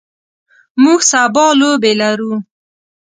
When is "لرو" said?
2.01-2.33